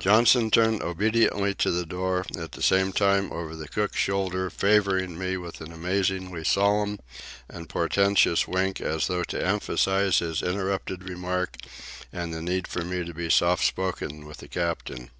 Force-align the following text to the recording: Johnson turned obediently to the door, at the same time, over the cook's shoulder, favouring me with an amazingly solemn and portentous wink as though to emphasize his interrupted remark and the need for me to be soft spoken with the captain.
Johnson 0.00 0.50
turned 0.50 0.82
obediently 0.82 1.54
to 1.54 1.70
the 1.70 1.86
door, 1.86 2.26
at 2.36 2.50
the 2.50 2.60
same 2.60 2.92
time, 2.92 3.30
over 3.32 3.54
the 3.54 3.68
cook's 3.68 3.98
shoulder, 3.98 4.50
favouring 4.50 5.16
me 5.16 5.36
with 5.36 5.60
an 5.60 5.70
amazingly 5.70 6.42
solemn 6.42 6.98
and 7.48 7.68
portentous 7.68 8.48
wink 8.48 8.80
as 8.80 9.06
though 9.06 9.22
to 9.22 9.40
emphasize 9.46 10.18
his 10.18 10.42
interrupted 10.42 11.04
remark 11.08 11.56
and 12.12 12.34
the 12.34 12.42
need 12.42 12.66
for 12.66 12.82
me 12.82 13.04
to 13.04 13.14
be 13.14 13.30
soft 13.30 13.64
spoken 13.64 14.26
with 14.26 14.38
the 14.38 14.48
captain. 14.48 15.10